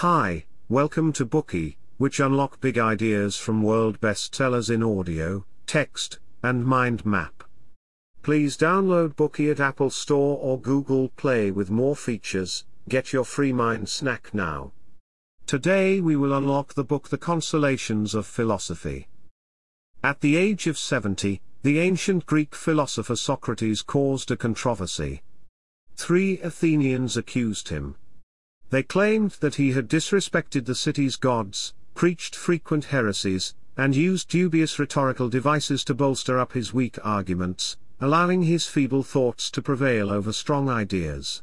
[0.00, 6.64] Hi, welcome to Bookey, which unlock big ideas from world bestsellers in audio, text, and
[6.64, 7.44] mind map.
[8.22, 12.64] Please download Bookey at Apple Store or Google Play with more features.
[12.88, 14.72] Get your free mind snack now.
[15.46, 19.06] Today we will unlock the book The Consolations of Philosophy.
[20.02, 25.20] At the age of 70, the ancient Greek philosopher Socrates caused a controversy.
[25.94, 27.96] Three Athenians accused him.
[28.70, 34.78] They claimed that he had disrespected the city's gods, preached frequent heresies, and used dubious
[34.78, 40.32] rhetorical devices to bolster up his weak arguments, allowing his feeble thoughts to prevail over
[40.32, 41.42] strong ideas.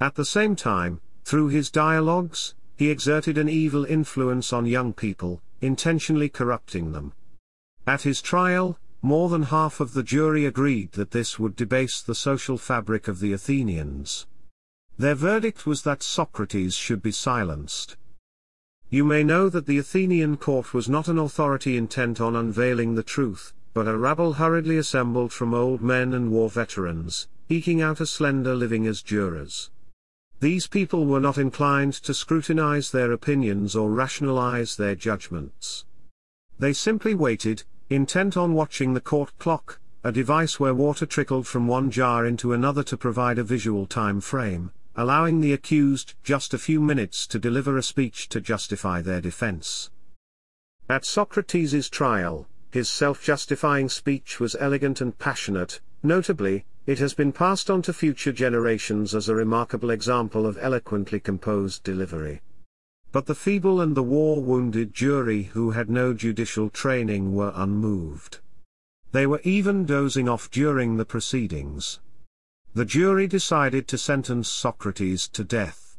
[0.00, 5.40] At the same time, through his dialogues, he exerted an evil influence on young people,
[5.60, 7.12] intentionally corrupting them.
[7.86, 12.14] At his trial, more than half of the jury agreed that this would debase the
[12.14, 14.26] social fabric of the Athenians.
[15.00, 17.96] Their verdict was that Socrates should be silenced.
[18.90, 23.02] You may know that the Athenian court was not an authority intent on unveiling the
[23.02, 28.04] truth, but a rabble hurriedly assembled from old men and war veterans, eking out a
[28.04, 29.70] slender living as jurors.
[30.40, 35.86] These people were not inclined to scrutinize their opinions or rationalize their judgments.
[36.58, 41.66] They simply waited, intent on watching the court clock, a device where water trickled from
[41.66, 46.58] one jar into another to provide a visual time frame, allowing the accused just a
[46.58, 49.90] few minutes to deliver a speech to justify their defense.
[50.90, 57.70] At Socrates' trial, his self-justifying speech was elegant and passionate, notably, it has been passed
[57.70, 62.42] on to future generations as a remarkable example of eloquently composed delivery.
[63.10, 68.40] But the feeble and the war-wounded jury who had no judicial training were unmoved.
[69.12, 72.00] They were even dozing off during the proceedings.
[72.72, 75.96] The jury decided to sentence Socrates to death.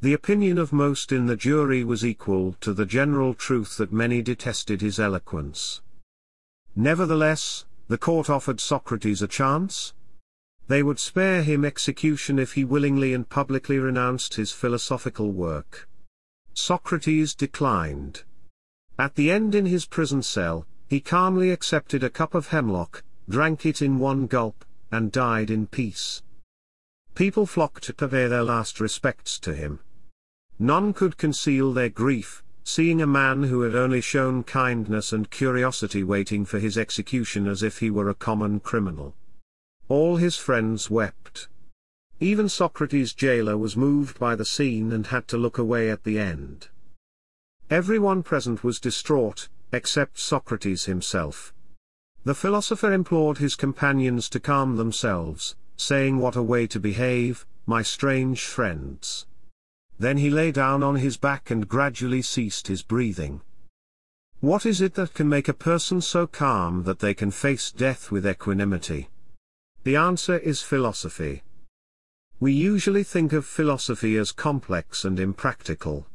[0.00, 4.20] The opinion of most in the jury was equal to the general truth that many
[4.20, 5.82] detested his eloquence.
[6.74, 9.94] Nevertheless, the court offered Socrates a chance.
[10.66, 15.88] They would spare him execution if he willingly and publicly renounced his philosophical work.
[16.54, 18.24] Socrates declined.
[18.98, 23.64] At the end in his prison cell, he calmly accepted a cup of hemlock, drank
[23.64, 26.22] it in one gulp, and died in peace.
[27.14, 29.80] People flocked to pay their last respects to him.
[30.58, 36.02] None could conceal their grief, seeing a man who had only shown kindness and curiosity
[36.04, 39.14] waiting for his execution as if he were a common criminal.
[39.88, 41.48] All his friends wept.
[42.20, 46.18] Even Socrates' jailer was moved by the scene and had to look away at the
[46.18, 46.68] end.
[47.70, 51.54] Everyone present was distraught, except Socrates himself.
[52.24, 57.82] The philosopher implored his companions to calm themselves, saying what a way to behave, my
[57.82, 59.26] strange friends.
[59.98, 63.40] Then he lay down on his back and gradually ceased his breathing.
[64.40, 68.10] What is it that can make a person so calm that they can face death
[68.10, 69.08] with equanimity?
[69.84, 71.42] The answer is philosophy.
[72.38, 76.06] We usually think of philosophy as complex and impractical.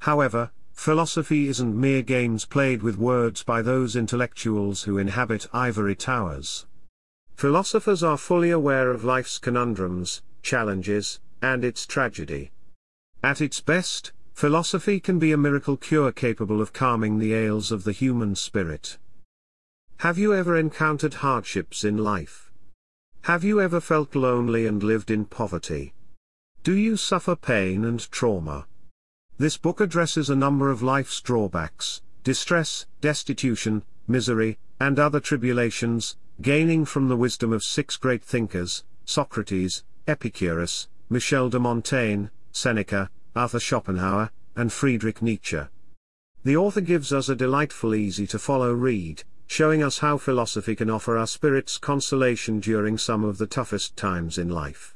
[0.00, 6.66] However, philosophy isn't mere games played with words by those intellectuals who inhabit ivory towers.
[7.34, 12.52] Philosophers are fully aware of life's conundrums, challenges, and its tragedy.
[13.22, 17.84] At its best, philosophy can be a miracle cure capable of calming the ails of
[17.84, 18.98] the human spirit.
[19.98, 22.52] Have you ever encountered hardships in life?
[23.22, 25.94] Have you ever felt lonely and lived in poverty?
[26.62, 28.66] Do you suffer pain and trauma?
[29.38, 36.86] This book addresses a number of life's drawbacks, distress, destitution, misery, and other tribulations, gaining
[36.86, 44.30] from the wisdom of six great thinkers, Socrates, Epicurus, Michel de Montaigne, Seneca, Arthur Schopenhauer,
[44.56, 45.60] and Friedrich Nietzsche.
[46.42, 50.88] The author gives us a delightful easy to follow read, showing us how philosophy can
[50.88, 54.95] offer our spirits consolation during some of the toughest times in life.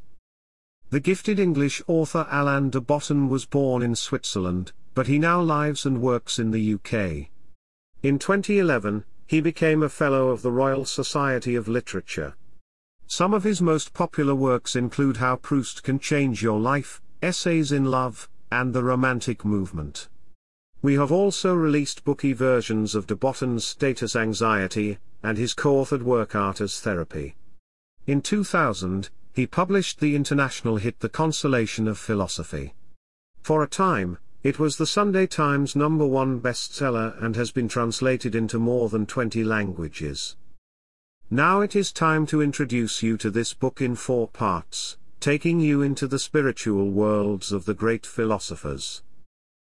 [0.90, 5.86] The gifted English author Alain de Botton was born in Switzerland, but he now lives
[5.86, 7.28] and works in the UK.
[8.02, 12.34] In 2011, he became a Fellow of the Royal Society of Literature.
[13.06, 17.84] Some of his most popular works include How Proust Can Change Your Life, Essays in
[17.84, 20.08] Love, and The Romantic Movement.
[20.82, 26.34] We have also released Bookey versions of de Botton's Status Anxiety, and his co-authored work
[26.34, 27.36] Art as Therapy.
[28.08, 32.74] In 2000, he published the international hit The Consolation of Philosophy.
[33.42, 38.34] For a time, it was the Sunday Times number one bestseller and has been translated
[38.34, 40.36] into more than 20 languages.
[41.30, 45.82] Now it is time to introduce you to this book in four parts, taking you
[45.82, 49.02] into the spiritual worlds of the great philosophers.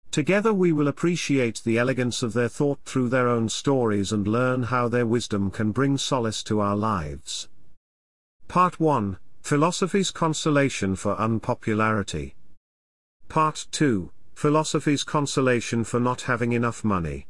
[0.10, 4.64] Together we will appreciate the elegance of their thought through their own stories and learn
[4.64, 7.50] how their wisdom can bring solace to our lives.
[8.48, 9.18] Part 1
[9.50, 12.36] Philosophy's Consolation for Unpopularity.
[13.30, 17.26] Part 2 Philosophy's Consolation for Not Having Enough Money.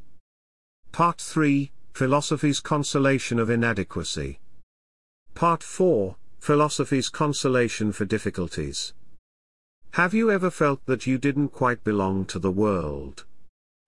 [0.91, 4.41] Part 3 Philosophy's Consolation of Inadequacy.
[5.33, 8.93] Part 4 Philosophy's Consolation for Difficulties.
[9.91, 13.23] Have you ever felt that you didn't quite belong to the world?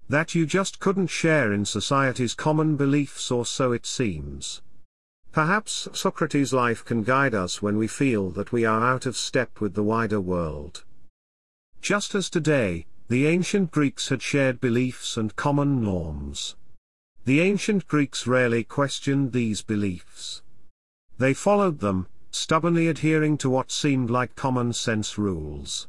[0.07, 4.61] That you just couldn't share in society's common beliefs or so it seems?
[5.31, 9.61] Perhaps Socrates' life can guide us when we feel that we are out of step
[9.61, 10.83] with the wider world.
[11.81, 16.57] Just as today, the ancient Greeks had shared beliefs and common norms.
[17.23, 20.41] The ancient Greeks rarely questioned these beliefs.
[21.17, 25.87] They followed them, stubbornly adhering to what seemed like common sense rules.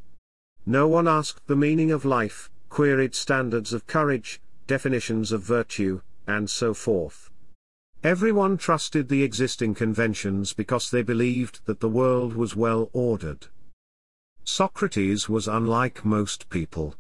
[0.64, 6.48] No one asked the meaning of life, queried standards of courage, definitions of virtue, and
[6.48, 7.31] so forth.
[8.04, 13.46] Everyone trusted the existing conventions because they believed that the world was well ordered.
[14.43, 16.96] Socrates was unlike most people.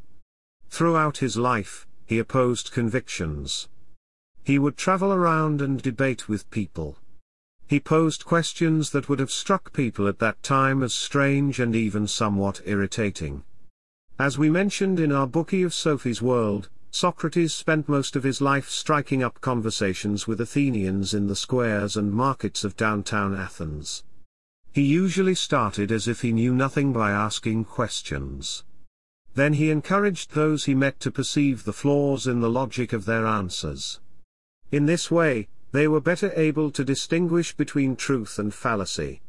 [0.70, 3.68] Throughout his life, he opposed convictions.
[4.44, 6.96] He would travel around and debate with people.
[7.66, 12.06] He posed questions that would have struck people at that time as strange and even
[12.06, 13.42] somewhat irritating.
[14.20, 18.68] As we mentioned in our Bookey of Sophie's World, Socrates spent most of his life
[18.68, 24.04] striking up conversations with Athenians in the squares and markets of downtown Athens.
[24.72, 28.64] He usually started as if he knew nothing by asking questions.
[29.34, 33.26] Then he encouraged those he met to perceive the flaws in the logic of their
[33.26, 33.98] answers.
[34.70, 39.22] In this way, they were better able to distinguish between truth and fallacy.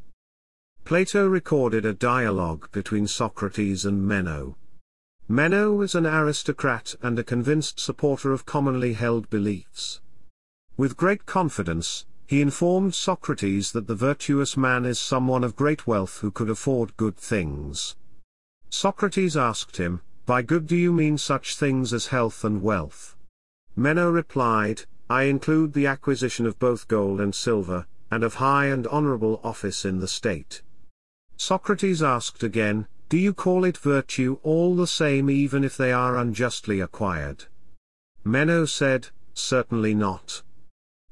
[0.83, 4.57] Plato recorded a dialogue between Socrates and Meno.
[5.30, 10.02] Meno was an aristocrat and a convinced supporter of commonly held beliefs.
[10.75, 16.20] With great confidence, he informed Socrates that the virtuous man is someone of great wealth
[16.20, 17.96] who could afford good things.
[18.70, 23.16] Socrates asked him, By good do you mean such things as health and wealth?
[23.78, 28.86] Meno replied, I include the acquisition of both gold and silver, and of high and
[28.88, 30.64] honorable office in the state.
[31.38, 36.18] Socrates asked again, do you call it virtue all the same even if they are
[36.18, 37.45] unjustly acquired?
[38.24, 40.42] Meno said, Certainly not.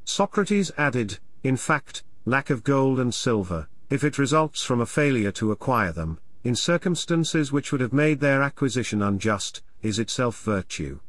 [0.03, 5.31] Socrates added, In fact, lack of gold and silver, if it results from a failure
[5.33, 10.99] to acquire them, in circumstances which would have made their acquisition unjust, is itself virtue.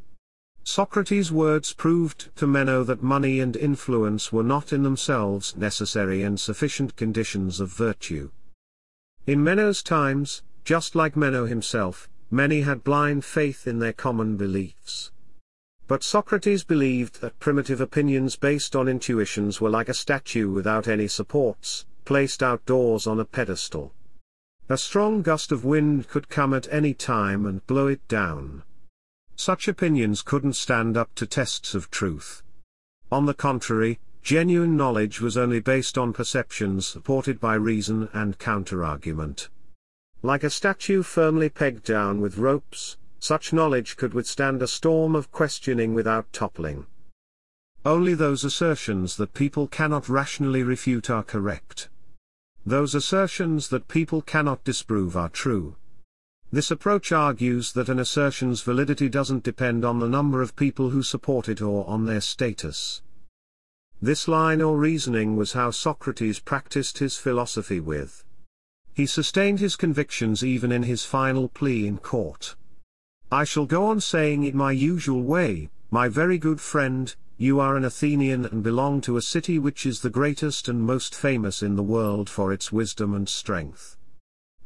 [0.63, 6.39] Socrates' words proved to Meno that money and influence were not in themselves necessary and
[6.39, 8.31] sufficient conditions of virtue.
[9.27, 15.11] In Meno's times, just like Meno himself, many had blind faith in their common beliefs.
[15.89, 21.09] But Socrates believed that primitive opinions based on intuitions were like a statue without any
[21.09, 23.93] supports, placed outdoors on a pedestal.
[24.69, 28.63] A strong gust of wind could come at any time and blow it down.
[29.37, 32.43] Such opinions couldn't stand up to tests of truth.
[33.11, 39.49] On the contrary, genuine knowledge was only based on perceptions supported by reason and counterargument.
[40.25, 45.33] Like a statue firmly pegged down with ropes, such knowledge could withstand a storm of
[45.33, 46.87] questioning without toppling.
[47.85, 51.89] Only those assertions that people cannot rationally refute are correct.
[52.65, 55.75] Those assertions that people cannot disprove are true.
[56.53, 61.03] This approach argues that an assertion's validity doesn't depend on the number of people who
[61.03, 63.03] support it or on their status.
[64.01, 68.25] This line or reasoning was how Socrates practiced his philosophy with.
[68.95, 72.57] He sustained his convictions even in his final plea in court.
[73.31, 77.77] I shall go on saying it my usual way, my very good friend, you are
[77.77, 81.77] an Athenian and belong to a city which is the greatest and most famous in
[81.77, 83.97] the world for its wisdom and strength.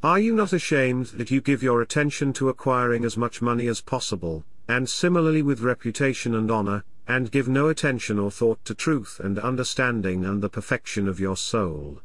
[0.02, 3.80] Are you not ashamed that you give your attention to acquiring as much money as
[3.80, 9.20] possible, and similarly with reputation and honor, and give no attention or thought to truth
[9.22, 12.00] and understanding and the perfection of your soul?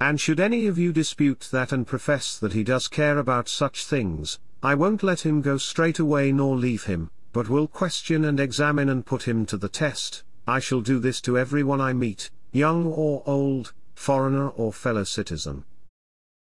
[0.00, 3.84] And should any of you dispute that and profess that he does care about such
[3.84, 8.40] things, I won't let him go straight away nor leave him, but will question and
[8.40, 12.30] examine and put him to the test, I shall do this to everyone I meet,
[12.50, 15.64] young or old, foreigner or fellow citizen.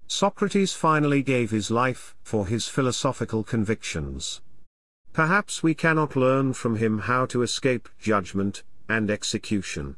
[0.08, 4.42] Socrates finally gave his life for his philosophical convictions.
[5.14, 9.96] Perhaps we cannot learn from him how to escape judgment and execution.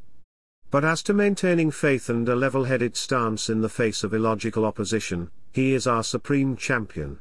[0.72, 5.32] But as to maintaining faith and a level-headed stance in the face of illogical opposition,
[5.52, 7.20] he is our supreme champion.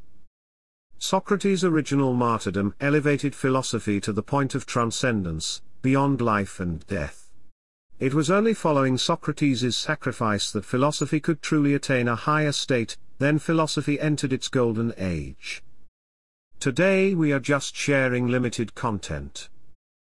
[0.98, 7.30] Socrates' original martyrdom elevated philosophy to the point of transcendence, beyond life and death.
[7.98, 13.38] It was only following Socrates' sacrifice that philosophy could truly attain a higher state, then
[13.38, 15.62] philosophy entered its golden age.
[16.60, 19.48] Today we are just sharing limited content.